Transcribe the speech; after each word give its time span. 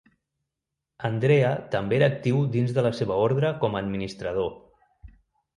Andrea 1.09 1.51
també 1.75 1.97
era 1.99 2.07
actiu 2.13 2.41
dins 2.57 2.73
de 2.79 2.85
la 2.87 2.93
seva 3.01 3.19
ordre 3.27 3.55
com 3.65 3.79
a 3.79 3.85
administrador. 3.87 4.51